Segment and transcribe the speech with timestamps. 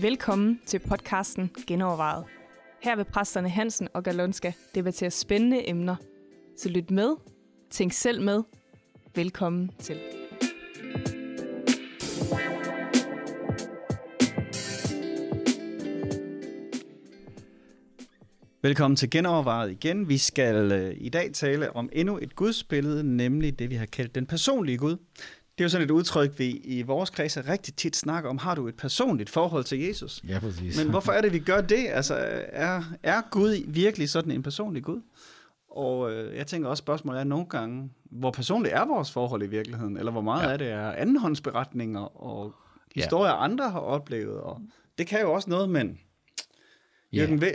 [0.00, 2.24] Velkommen til podcasten Genovervejet.
[2.82, 5.96] Her vil præsterne Hansen og Galonska debattere spændende emner.
[6.56, 7.16] Så lyt med,
[7.70, 8.42] tænk selv med.
[9.14, 10.13] Velkommen til.
[18.64, 20.08] Velkommen til Genovervejet igen.
[20.08, 24.14] Vi skal øh, i dag tale om endnu et gudsbillede, nemlig det, vi har kaldt
[24.14, 24.90] den personlige Gud.
[24.90, 28.38] Det er jo sådan et udtryk, vi i vores kreds rigtig tit snakker om.
[28.38, 30.22] Har du et personligt forhold til Jesus?
[30.28, 30.78] Ja, præcis.
[30.78, 31.86] Men hvorfor er det, vi gør det?
[31.88, 32.14] Altså,
[32.52, 35.00] er, er Gud virkelig sådan en personlig Gud?
[35.70, 39.46] Og øh, jeg tænker også, spørgsmålet er nogle gange, hvor personligt er vores forhold i
[39.46, 39.96] virkeligheden?
[39.96, 40.52] Eller hvor meget ja.
[40.52, 42.54] af det er andenhåndsberetninger og
[42.94, 43.44] historier, ja.
[43.44, 44.40] andre har oplevet?
[44.40, 44.60] Og
[44.98, 45.98] det kan jo også noget, men
[47.12, 47.50] Jørgen, ja.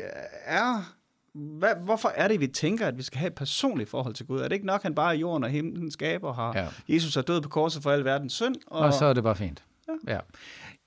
[0.45, 0.98] er
[1.33, 4.39] hvad, hvorfor er det, vi tænker, at vi skal have et personligt forhold til Gud?
[4.39, 6.67] Er det ikke nok, at han bare er jorden og himlen skaber, har ja.
[6.87, 8.55] Jesus er død på korset for al verdens synd?
[8.67, 9.63] Og, og så er det bare fint.
[9.87, 10.13] Ja.
[10.13, 10.19] ja.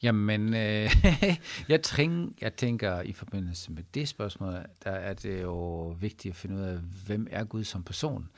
[0.03, 0.91] Jamen, øh,
[1.69, 6.37] jeg, tænker, jeg tænker, i forbindelse med det spørgsmål, der er det jo vigtigt at
[6.37, 8.29] finde ud af, hvem er Gud som person?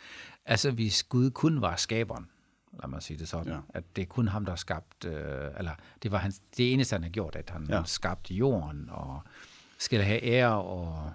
[0.46, 2.26] Altså, hvis Gud kun var skaberen,
[2.82, 3.58] lad mig sige det sådan, ja.
[3.68, 6.94] at det er kun ham, der har skabt, øh, eller det var hans, det eneste,
[6.94, 7.82] han har gjort, at han ja.
[7.84, 9.22] skabte jorden, og
[9.78, 11.12] skal have ære og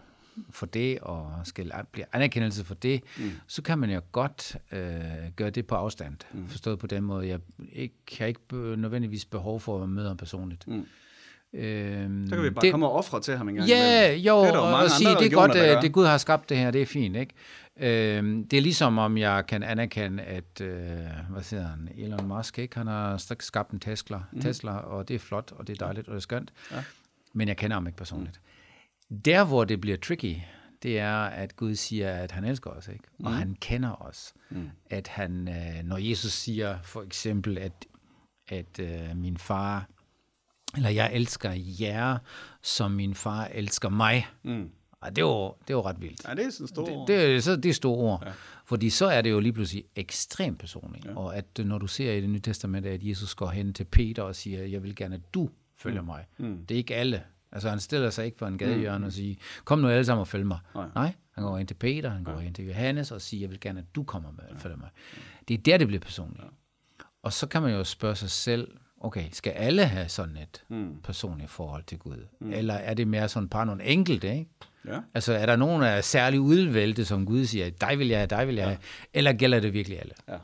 [0.49, 3.31] for det, og skal blive anerkendelse for det, mm.
[3.47, 4.81] så kan man jo godt øh,
[5.35, 6.15] gøre det på afstand.
[6.33, 6.47] Mm.
[6.47, 7.27] Forstået på den måde.
[7.27, 7.39] Jeg
[7.71, 10.67] ikke, har ikke nødvendigvis behov for at møde ham personligt.
[10.67, 10.85] Mm.
[11.53, 13.69] Øhm, så kan vi bare det, komme og ofre til ham en gang.
[13.69, 16.49] Ja, jo, det er og, og sige, det er godt, at det Gud har skabt
[16.49, 17.33] det her, det er fint, ikke?
[17.79, 20.69] Øhm, det er ligesom om jeg kan anerkende, at, øh,
[21.29, 22.77] hvad siger han, Elon Musk, ikke?
[22.77, 24.41] Han har skabt en Tesla, mm.
[24.41, 26.53] Tesla, og det er flot, og det er dejligt, og det er skønt.
[26.71, 26.83] Ja.
[27.33, 28.39] Men jeg kender ham ikke personligt.
[28.43, 28.49] Mm.
[29.25, 30.35] Der, hvor det bliver tricky,
[30.83, 33.03] det er, at Gud siger, at han elsker os, ikke?
[33.23, 33.37] og mm.
[33.37, 34.33] han kender os.
[34.49, 34.69] Mm.
[34.89, 37.85] At han, øh, når Jesus siger for eksempel, at,
[38.47, 39.89] at øh, min far,
[40.75, 42.17] eller jeg elsker jer,
[42.61, 44.71] som min far elsker mig, mm.
[45.01, 46.27] Og det var, det var ret vildt.
[46.27, 47.07] Ja, det er sådan store ord.
[47.07, 48.23] Det, det, så, det er store ord.
[48.25, 48.31] Ja.
[48.65, 51.05] Fordi så er det jo lige pludselig ekstremt personligt.
[51.05, 51.15] Ja.
[51.15, 54.23] Og at når du ser i det nye testament, at Jesus går hen til Peter
[54.23, 56.07] og siger, jeg vil gerne, at du følger mm.
[56.07, 56.25] mig.
[56.37, 56.65] Mm.
[56.65, 59.03] Det er ikke alle, Altså han stiller sig ikke på en gadehjørne mm.
[59.03, 60.59] og siger, kom nu alle sammen og følg mig.
[60.75, 60.87] Nej.
[60.95, 63.59] Nej, han går ind til Peter, han går ind til Johannes og siger, jeg vil
[63.59, 64.89] gerne, at du kommer med og følger mig.
[65.47, 66.43] Det er der, det bliver personligt.
[66.43, 66.47] Ja.
[67.23, 68.71] Og så kan man jo spørge sig selv,
[69.01, 71.01] okay, skal alle have sådan et mm.
[71.03, 72.27] personligt forhold til Gud?
[72.41, 72.53] Mm.
[72.53, 74.49] Eller er det mere sådan bare nogle enkelte, ikke?
[74.85, 74.99] Ja.
[75.13, 78.47] Altså er der nogen af særligt udvalgte, som Gud siger, dig vil jeg have, dig
[78.47, 78.77] vil jeg have,
[79.13, 80.13] eller gælder det virkelig alle?
[80.27, 80.37] Ja.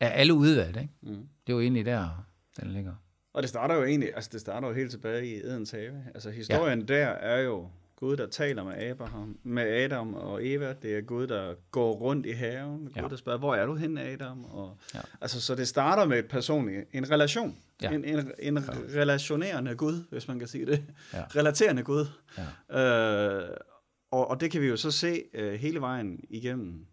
[0.00, 0.92] Er alle udvalgt, ikke?
[1.02, 1.28] Mm.
[1.46, 2.26] Det er jo egentlig der,
[2.60, 2.94] den ligger.
[3.36, 6.04] Og det starter jo egentlig, altså det starter jo helt tilbage i Edens have.
[6.14, 6.86] Altså historien ja.
[6.86, 10.74] der er jo Gud, der taler med Abraham, med Adam og Eva.
[10.82, 12.78] Det er Gud, der går rundt i haven.
[12.78, 13.08] Gud, ja.
[13.08, 14.44] der spørger, hvor er du hen, Adam?
[14.44, 15.00] Og, ja.
[15.20, 17.56] Altså, så det starter med et personligt, en relation.
[17.82, 17.90] Ja.
[17.90, 18.62] En, en, en ja.
[19.00, 20.84] relationerende Gud, hvis man kan sige det.
[21.12, 21.24] Ja.
[21.36, 22.06] Relaterende Gud.
[22.70, 23.44] Ja.
[23.44, 23.56] Øh,
[24.10, 26.86] og, og det kan vi jo så se uh, hele vejen igennem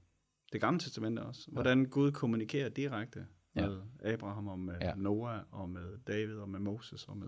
[0.54, 1.42] det gamle testamente også.
[1.48, 1.90] Hvordan ja.
[1.90, 4.14] Gud kommunikerer direkte med ja.
[4.14, 4.92] Abraham og med ja.
[4.96, 7.28] Noah og med David og med Moses og med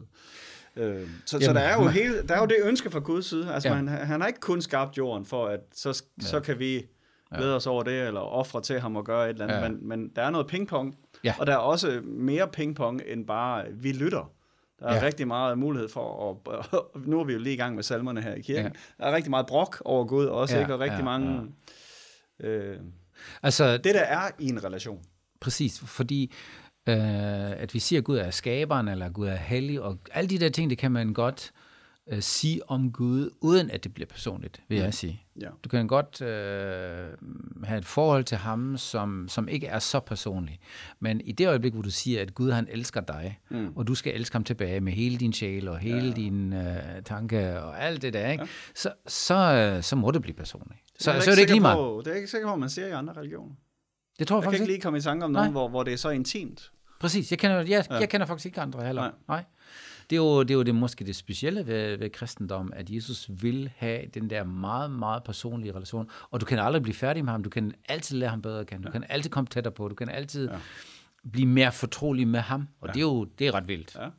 [0.75, 3.25] øh, så, Jamen, så der er jo hele der er jo det ønske fra Guds
[3.25, 3.75] side altså ja.
[3.75, 6.25] man, han har ikke kun skabt jorden for at så, ja.
[6.25, 6.87] så kan vi
[7.35, 7.55] glæde ja.
[7.55, 9.69] os over det eller ofre til ham og gøre et eller andet ja.
[9.69, 11.35] men, men der er noget pingpong ja.
[11.39, 14.31] og der er også mere pingpong end bare vi lytter
[14.79, 15.01] der er ja.
[15.01, 18.33] rigtig meget mulighed for, at, nu er vi jo lige i gang med salmerne her
[18.33, 19.03] i kirken, ja.
[19.03, 20.61] der er rigtig meget brok over Gud også, ja.
[20.61, 20.73] ikke?
[20.73, 21.03] og rigtig ja.
[21.03, 21.41] mange...
[22.39, 22.47] Ja.
[22.47, 22.79] Øh,
[23.43, 25.03] altså, det der er i en relation.
[25.45, 26.31] Præcis, fordi
[26.89, 30.39] øh, at vi siger, at Gud er skaberen, eller Gud er hellig, og alle de
[30.39, 31.51] der ting, det kan man godt
[32.09, 35.21] øh, sige om Gud, uden at det bliver personligt, vil jeg sige.
[35.41, 35.49] Ja.
[35.63, 37.07] Du kan godt øh,
[37.63, 40.59] have et forhold til ham, som, som ikke er så personligt.
[40.99, 43.67] Men i det øjeblik, hvor du siger, at Gud han elsker dig, mm.
[43.75, 46.13] og du skal elske ham tilbage med hele din sjæl og hele ja.
[46.13, 48.43] din øh, tanke og alt det der, ikke?
[48.43, 48.49] Ja.
[48.75, 50.79] Så, så, øh, så må det blive personligt.
[50.99, 51.77] Så, det er, så er det ikke lige meget.
[51.77, 53.55] På, det er ikke sikkert på, man ser i andre religioner.
[54.19, 55.83] Det tror jeg, jeg faktisk kan ikke lige komme i tanke om nogen, hvor, hvor
[55.83, 56.71] det er så intimt.
[56.99, 57.31] Præcis.
[57.31, 57.95] Jeg kender, jeg, ja.
[57.95, 59.01] jeg kender faktisk ikke andre heller.
[59.01, 59.11] Nej.
[59.27, 59.43] Nej.
[60.09, 63.29] Det er jo det, er jo det måske det specielle ved, ved kristendom, at Jesus
[63.29, 66.09] vil have den der meget, meget personlige relation.
[66.31, 67.43] Og du kan aldrig blive færdig med ham.
[67.43, 68.83] Du kan altid lære ham bedre at kende.
[68.83, 68.91] Du ja.
[68.91, 69.87] kan altid komme tættere på.
[69.87, 70.57] Du kan altid ja.
[71.31, 72.67] blive mere fortrolig med ham.
[72.81, 72.93] Og ja.
[72.93, 73.95] det er jo det er ret vildt.
[73.95, 74.09] Ja.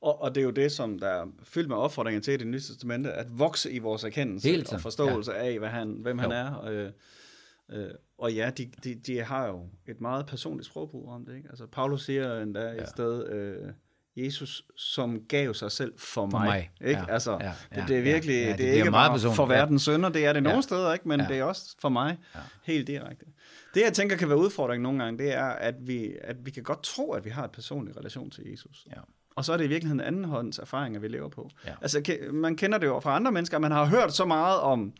[0.00, 2.46] Og, og det er jo det, som der er fyldt med opfordringer til i det
[2.46, 5.46] nye testamente, at vokse i vores erkendelse Helt og forståelse ja.
[5.46, 6.22] af, hvad han, hvem jo.
[6.22, 6.50] han er.
[6.50, 6.92] Og, øh,
[7.72, 11.36] øh, og ja, de, de, de har jo et meget personligt sprogbrug om det.
[11.36, 11.48] Ikke?
[11.48, 12.82] Altså, Paulus siger endda ja.
[12.82, 13.72] et sted, øh,
[14.16, 16.46] Jesus, som gav sig selv for, for mig.
[16.46, 16.70] mig.
[16.80, 17.00] Ikke?
[17.00, 19.34] Ja, altså, ja, det, det er virkelig, ja, ja, det, det er ikke meget bare
[19.34, 20.62] for verdens sønder, det er det nogle ja.
[20.62, 21.08] steder, ikke?
[21.08, 21.26] men ja.
[21.26, 22.40] det er også for mig ja.
[22.64, 23.26] helt direkte.
[23.74, 26.62] Det, jeg tænker kan være udfordringen nogle gange, det er, at vi, at vi kan
[26.62, 28.86] godt tro, at vi har et personlig relation til Jesus.
[28.90, 29.00] Ja.
[29.36, 31.50] Og så er det i virkeligheden andenhånds erfaringer, vi lever på.
[31.66, 31.72] Ja.
[31.80, 34.92] Altså, man kender det jo fra andre mennesker, man har hørt så meget om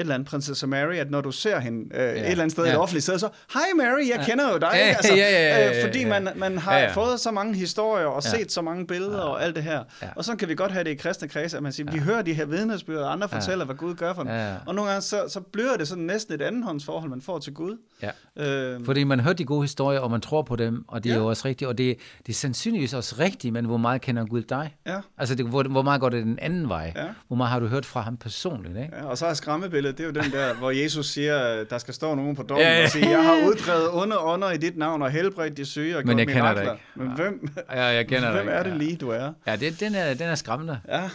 [0.00, 2.10] eller andet prinsesse Mary, at når du ser hende øh, ja.
[2.10, 2.70] et eller andet sted ja.
[2.70, 4.24] i et offentligt sted, så, hej Mary, jeg ja.
[4.24, 4.70] kender jo dig.
[4.74, 6.92] Ja, altså, ja, ja, ja, ja, øh, fordi man, man har ja, ja.
[6.92, 8.30] fået så mange historier og ja.
[8.30, 9.22] set så mange billeder ja.
[9.22, 9.84] og alt det her.
[10.02, 10.08] Ja.
[10.16, 11.98] Og så kan vi godt have det i kristne kredse, at man siger, ja.
[11.98, 13.64] vi hører de her vidnesbyrd, og andre fortæller, ja.
[13.64, 14.32] hvad Gud gør for dem.
[14.32, 14.54] Ja.
[14.66, 17.76] Og nogle gange så, så bliver det sådan næsten et andenhåndsforhold, man får til Gud.
[18.02, 18.10] Ja.
[18.36, 21.14] Øh, fordi man hører de gode historier, og man tror på dem, og det ja.
[21.14, 21.68] er jo også rigtigt.
[21.68, 21.96] Og det,
[22.26, 24.76] det er sandsynligvis også rigtigt, men hvor meget kender Gud dig?
[24.86, 25.00] Ja.
[25.18, 26.92] Altså, det, hvor, hvor meget går det den anden vej?
[26.96, 27.04] Ja.
[27.26, 28.76] Hvor meget har du hørt fra ham personligt?
[28.76, 28.96] Ikke?
[28.96, 31.94] Ja, og så er skræmmebilledet, det er jo den der hvor Jesus siger, der skal
[31.94, 32.84] stå nogen på dommen ja, ja.
[32.84, 36.02] og sige, jeg har uddrevet onde ånder i dit navn og helbredt de syge og
[36.06, 36.76] Men jeg kender dig ikke.
[36.94, 39.32] Men hvem, ja, jeg kender hvem er det lige, du er?
[39.46, 40.80] Ja, det, den, er, den er skræmmende.
[40.88, 41.10] Ja.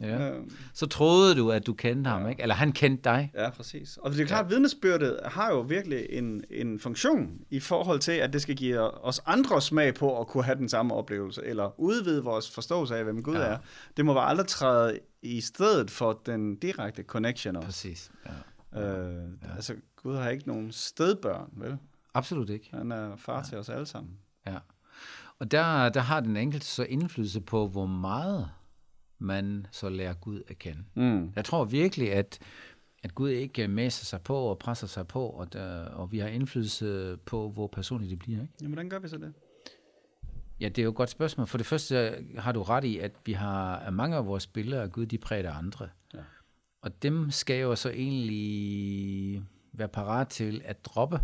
[0.00, 0.30] Ja.
[0.30, 0.50] Øhm.
[0.74, 2.28] Så troede du, at du kendte ham, ja.
[2.28, 2.42] ikke?
[2.42, 3.30] Eller han kendte dig.
[3.34, 3.96] Ja, præcis.
[3.96, 8.12] Og det er klart, at vidnesbyrdet har jo virkelig en, en funktion i forhold til,
[8.12, 11.80] at det skal give os andre smag på at kunne have den samme oplevelse, eller
[11.80, 13.40] udvide vores forståelse af, hvem Gud ja.
[13.40, 13.58] er.
[13.96, 17.66] Det må bare aldrig træde i stedet for den direkte connection også.
[17.66, 18.10] Præcis,
[18.74, 18.80] ja.
[18.80, 19.54] Øh, ja.
[19.56, 21.76] Altså, Gud har ikke nogen stedbørn, vel?
[22.14, 22.68] Absolut ikke.
[22.72, 23.42] Han er far ja.
[23.42, 24.12] til os alle sammen.
[24.46, 24.56] Ja.
[25.38, 28.48] Og der, der har den enkelte så indflydelse på, hvor meget
[29.18, 30.84] man så lærer Gud at kende.
[30.94, 31.32] Mm.
[31.36, 32.38] Jeg tror virkelig, at,
[33.02, 36.28] at Gud ikke mæser sig på og presser sig på, og, der, og vi har
[36.28, 38.42] indflydelse på, hvor personligt det bliver.
[38.42, 38.54] Ikke?
[38.60, 39.32] Jamen, hvordan gør vi så det?
[40.60, 41.46] Ja, det er jo et godt spørgsmål.
[41.46, 44.82] For det første har du ret i, at vi har at mange af vores billeder
[44.82, 45.88] af Gud, de præger andre.
[46.14, 46.18] Ja.
[46.82, 49.42] Og dem skal jo så egentlig
[49.72, 51.20] være parat til at droppe,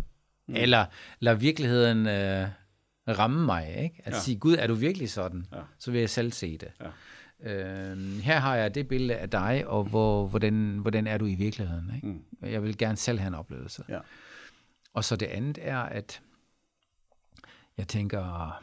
[0.47, 0.55] mm.
[0.55, 0.85] eller
[1.19, 2.47] lade virkeligheden øh,
[3.07, 3.75] ramme mig.
[3.83, 4.01] Ikke?
[4.05, 4.19] At ja.
[4.19, 5.45] sige, Gud, er du virkelig sådan?
[5.51, 5.61] Ja.
[5.79, 6.71] Så vil jeg selv se det.
[6.81, 6.87] Ja.
[7.43, 11.35] Øh, her har jeg det billede af dig, og hvor, hvordan, hvordan er du i
[11.35, 11.91] virkeligheden?
[11.95, 12.07] Ikke?
[12.07, 12.23] Mm.
[12.41, 13.83] Jeg vil gerne selv have en oplevelse.
[13.89, 13.99] Ja.
[14.93, 16.21] Og så det andet er, at
[17.77, 18.53] jeg tænker,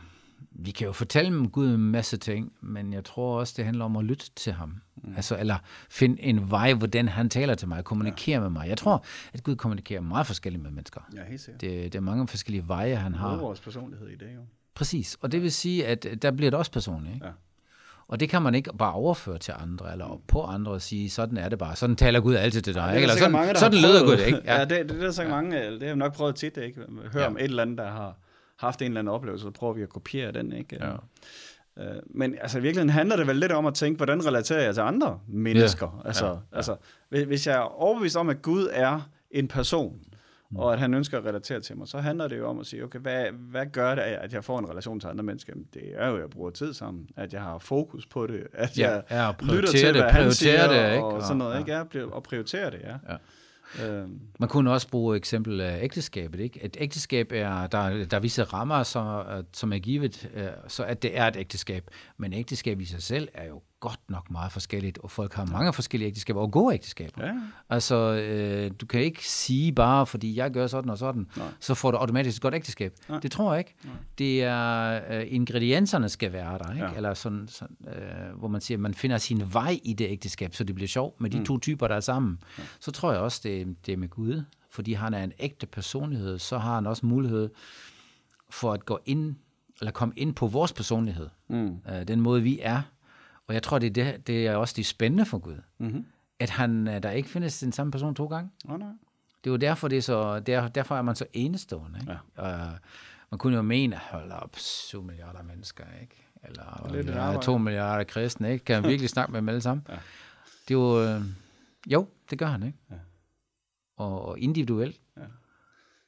[0.51, 3.85] vi kan jo fortælle om Gud en masse ting, men jeg tror også, det handler
[3.85, 4.81] om at lytte til ham.
[4.97, 5.15] Mm.
[5.17, 5.57] Altså, eller
[5.91, 8.43] finde en vej, hvordan han taler til mig, kommunikerer ja.
[8.43, 8.69] med mig.
[8.69, 11.01] Jeg tror, at Gud kommunikerer meget forskelligt med mennesker.
[11.15, 11.61] Ja, helt sikkert.
[11.61, 13.29] Det, det er mange forskellige veje, han har.
[13.31, 14.41] Det er vores personlighed i det jo.
[14.75, 17.15] Præcis, og det vil sige, at der bliver det også personligt.
[17.15, 17.27] Ikke?
[17.27, 17.33] Ja.
[18.11, 21.37] Og det kan man ikke bare overføre til andre, eller på andre og sige, sådan
[21.37, 21.77] er det bare.
[21.77, 22.93] Sådan taler Gud altid til dig.
[22.95, 24.41] Ja, eller sådan, mange, sådan lyder Gud, ikke?
[24.45, 26.81] Ja, ja det, det, det, er så mange, det har jeg nok prøvet tit, ikke?
[27.13, 27.27] Hør ja.
[27.27, 28.17] om et eller andet, der har
[28.57, 30.79] haft en eller anden oplevelse, så prøver vi at kopiere den, ikke?
[30.81, 30.93] Ja.
[31.85, 34.75] Øh, men altså i virkeligheden handler det vel lidt om at tænke, hvordan relaterer jeg
[34.75, 36.01] til andre mennesker?
[36.03, 36.09] Ja.
[36.09, 36.33] Altså, ja.
[36.33, 36.39] Ja.
[36.53, 36.77] altså,
[37.09, 40.01] hvis jeg er overbevist om, at Gud er en person,
[40.51, 40.57] mm.
[40.57, 42.85] og at han ønsker at relatere til mig, så handler det jo om at sige,
[42.85, 45.53] okay, hvad, hvad gør det, at jeg får en relation til andre mennesker?
[45.75, 48.79] Det er jo, at jeg bruger tid sammen, at jeg har fokus på det, at
[48.79, 51.05] ja, jeg ja, lytter til, hvad han siger, det, ikke?
[51.05, 51.59] og sådan noget, ja.
[51.59, 51.99] ikke?
[51.99, 53.13] Ja, og prioritere det, ja.
[53.13, 53.17] ja.
[53.87, 54.21] Øhm.
[54.39, 56.41] Man kunne også bruge eksempel af ægteskabet.
[56.41, 56.65] Ikke?
[56.65, 61.03] Et ægteskab er, der, der er visse rammer, som, som er givet, øh, så at
[61.03, 61.91] det er et ægteskab.
[62.17, 65.73] Men ægteskab i sig selv er jo godt nok meget forskelligt, og folk har mange
[65.73, 67.27] forskellige ægteskaber, og gode ægteskaber.
[67.27, 67.33] Ja.
[67.71, 71.47] Altså, øh, du kan ikke sige bare, fordi jeg gør sådan og sådan, Nej.
[71.61, 72.95] så får du automatisk et godt ægteskab.
[73.09, 73.21] Nej.
[73.21, 73.75] Det tror jeg ikke.
[73.85, 73.95] Nej.
[74.19, 76.87] Det er, øh, ingredienserne skal være der, ikke?
[76.87, 76.93] Ja.
[76.97, 80.65] Eller sådan, sådan øh, hvor man siger, man finder sin vej i det ægteskab, så
[80.65, 81.45] det bliver sjovt med de mm.
[81.45, 82.39] to typer, der er sammen.
[82.59, 82.63] Ja.
[82.81, 86.39] Så tror jeg også, det, det er med Gud, fordi han er en ægte personlighed,
[86.39, 87.51] så har han også mulighed
[88.51, 89.35] for at gå ind,
[89.81, 91.29] eller komme ind på vores personlighed.
[91.49, 91.77] Mm.
[91.89, 92.83] Øh, den måde, vi er,
[93.51, 95.57] og jeg tror, det er, det, det er også det spændende for Gud.
[95.79, 96.07] Mm-hmm.
[96.39, 98.51] At han, øh, der ikke findes den samme person to gange.
[98.69, 98.89] Oh, nej.
[99.45, 101.99] Det er jo derfor, det er så, der, derfor er man så enestående.
[102.01, 102.13] Ikke?
[102.37, 102.43] Ja.
[102.43, 102.79] Og,
[103.31, 106.27] man kunne jo mene, hold op, 7 milliarder mennesker, ikke?
[106.43, 106.63] Eller
[107.13, 108.65] er ja, 2 milliarder kristne, ikke?
[108.65, 109.87] Kan han virkelig snakke med dem alle sammen?
[109.89, 109.99] Ja.
[110.69, 111.23] Det er jo, øh,
[111.87, 112.79] jo, det gør han, ikke?
[112.91, 112.97] Ja.
[113.97, 115.01] Og, og individuelt.
[115.17, 115.23] Ja.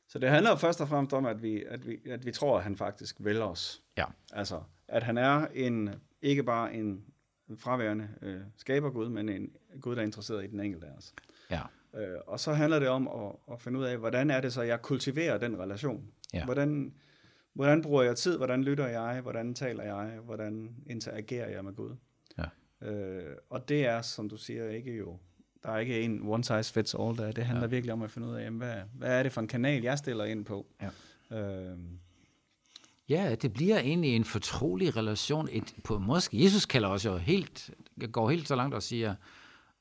[0.08, 2.62] Så det handler først og fremmest om, at vi, at vi, at vi tror, at
[2.62, 3.82] han faktisk vælger os.
[3.96, 4.04] Ja.
[4.32, 5.90] Altså, at han er en,
[6.22, 7.04] ikke bare en
[7.58, 11.14] fraværende øh, skaber Gud, men en Gud, der er interesseret i den enkelte af os.
[11.50, 11.62] Ja.
[11.94, 14.62] Øh, og så handler det om at, at finde ud af, hvordan er det så,
[14.62, 16.04] jeg kultiverer den relation?
[16.34, 16.44] Ja.
[16.44, 16.94] Hvordan,
[17.52, 18.36] hvordan bruger jeg tid?
[18.36, 19.20] Hvordan lytter jeg?
[19.20, 20.18] Hvordan taler jeg?
[20.24, 21.96] Hvordan interagerer jeg med Gud?
[22.38, 22.88] Ja.
[22.88, 25.18] Øh, og det er, som du siger, ikke jo
[25.62, 27.32] der er ikke en one size fits all der.
[27.32, 27.70] Det handler ja.
[27.70, 29.98] virkelig om at finde ud af, jamen, hvad, hvad er det for en kanal, jeg
[29.98, 30.66] stiller ind på?
[31.30, 31.38] Ja.
[31.38, 31.78] Øh,
[33.12, 35.48] Ja, det bliver egentlig en fortrolig relation.
[35.52, 37.70] Et, på, måske, Jesus kalder os jo helt,
[38.12, 39.14] går helt så langt og siger,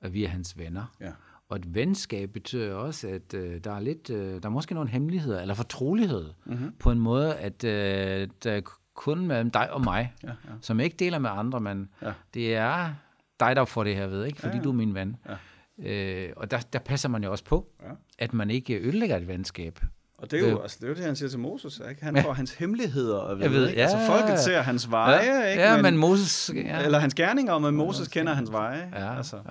[0.01, 0.95] at vi er hans venner.
[1.01, 1.11] Ja.
[1.49, 4.89] Og et venskab betyder også, at øh, der er lidt, øh, der er måske nogle
[4.89, 6.73] hemmeligheder, eller fortrolighed, mm-hmm.
[6.79, 8.61] på en måde, at øh, der
[8.93, 10.33] kun mellem dig og mig, ja, ja.
[10.61, 12.13] som jeg ikke deler med andre, men ja.
[12.33, 12.93] det er
[13.39, 14.39] dig, der får det her ved, ikke?
[14.39, 14.63] fordi ja, ja.
[14.63, 15.15] du er min ven.
[15.29, 15.35] Ja.
[15.77, 17.91] Øh, og der, der passer man jo også på, ja.
[18.19, 19.79] at man ikke ødelægger et venskab.
[20.21, 21.81] Og det er jo, altså, det, er jo det, han siger til Moses.
[21.89, 22.03] Ikke?
[22.03, 22.21] Han ja.
[22.21, 23.43] får hans hemmeligheder at vide.
[23.43, 23.81] Jeg ved, ikke?
[23.81, 25.63] Altså, ja, altså, folket ser hans veje, ja, ikke?
[25.63, 26.51] Ja, men, men Moses...
[26.55, 26.83] Ja.
[26.83, 28.91] Eller hans gerninger, men Moses kender hans veje.
[28.93, 29.41] Ja, altså.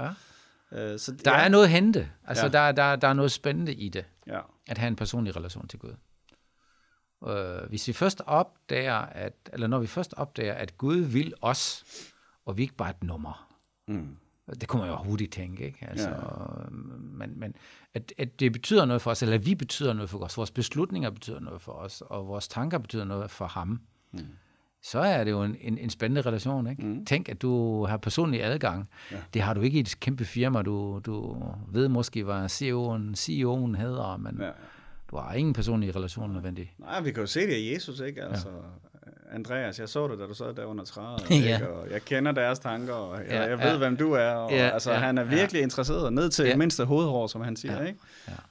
[0.72, 0.92] ja.
[0.92, 1.44] Øh, så, der ja.
[1.44, 2.10] er noget at hente.
[2.26, 2.52] Altså, ja.
[2.52, 4.04] der, der, der er noget spændende i det.
[4.26, 4.40] Ja.
[4.68, 5.94] At have en personlig relation til Gud.
[7.28, 11.84] Øh, hvis vi først opdager, at, eller når vi først opdager, at Gud vil os,
[12.46, 13.48] og vi ikke bare et nummer.
[13.88, 14.16] Mm
[14.60, 15.86] det kunne man jo hurtigt tænke, ikke?
[15.90, 16.16] Altså, ja.
[17.00, 17.54] men, men
[17.94, 21.10] at, at det betyder noget for os, eller vi betyder noget for os, vores beslutninger
[21.10, 23.80] betyder noget for os, og vores tanker betyder noget for ham,
[24.12, 24.20] mm.
[24.82, 26.66] så er det jo en, en, en spændende relation.
[26.66, 26.86] Ikke?
[26.86, 27.04] Mm.
[27.04, 28.88] Tænk, at du har personlig adgang.
[29.12, 29.16] Ja.
[29.34, 30.62] Det har du ikke i et kæmpe firma.
[30.62, 34.50] Du, du ved måske, hvad CEO'en, CEO'en hedder, men ja.
[35.10, 36.74] du har ingen personlig relation nødvendig.
[36.78, 38.22] Nej, vi kan jo se det i Jesus, ikke?
[38.22, 38.89] Altså, ja
[39.30, 41.66] Andreas, jeg så dig, da du sad der under træet, ja.
[41.66, 43.78] og jeg kender deres tanker, og jeg, ja, jeg ved, ja.
[43.78, 45.62] hvem du er, og ja, altså, ja, han er virkelig ja.
[45.62, 46.56] interesseret, ned til ja.
[46.56, 47.88] mindste hovedhår, som han siger, ja.
[47.88, 48.00] ikke?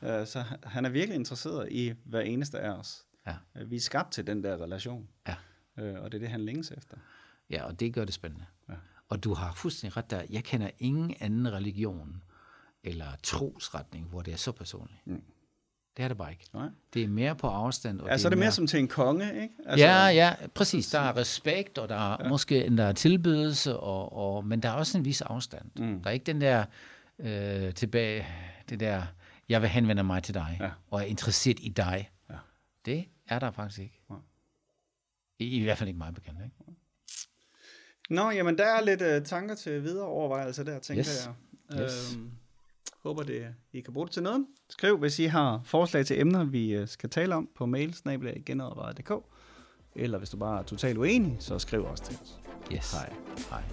[0.01, 0.21] Ja.
[0.21, 3.05] Uh, så han er virkelig interesseret i hver eneste af os.
[3.27, 3.35] Ja.
[3.61, 5.35] Uh, vi er skabt til den der relation, ja.
[5.77, 6.97] uh, og det er det, han længes efter.
[7.49, 8.45] Ja, og det gør det spændende.
[8.69, 8.73] Ja.
[9.09, 10.23] Og du har fuldstændig ret der.
[10.29, 12.21] Jeg kender ingen anden religion
[12.83, 15.07] eller trosretning, hvor det er så personligt.
[15.07, 15.23] Mm.
[15.99, 16.45] Det er det bare ikke.
[16.53, 16.69] Nej.
[16.93, 17.99] Det er mere på afstand.
[17.99, 19.55] Og ja, det er det mere, mere som til en konge, ikke?
[19.65, 20.87] Altså, ja, ja, præcis.
[20.87, 22.29] Der er respekt, og der er ja.
[22.29, 25.65] måske en der er tilbedelse, og, og, men der er også en vis afstand.
[25.75, 26.01] Mm.
[26.01, 26.65] Der er ikke den der
[27.19, 28.27] øh, tilbage,
[28.69, 29.03] det der,
[29.49, 30.69] jeg vil henvende mig til dig, ja.
[30.91, 32.09] og er interesseret i dig.
[32.29, 32.35] Ja.
[32.85, 34.01] Det er der faktisk ikke.
[34.09, 34.15] Ja.
[35.39, 36.55] I, I hvert fald ikke meget bekendt, ikke?
[38.09, 41.29] Nå, jamen der er lidt uh, tanker til videre overvejelser der, tænker yes.
[41.71, 41.81] jeg.
[41.81, 42.15] Yes.
[42.15, 42.31] Øhm,
[43.03, 44.45] Håber, det, I kan bruge det til noget.
[44.69, 47.95] Skriv, hvis I har forslag til emner, vi øh, skal tale om på mail
[49.95, 52.39] eller hvis du bare er totalt uenig, så skriv også til os.
[52.73, 52.91] Yes.
[52.91, 53.13] Hej.
[53.49, 53.63] Hej.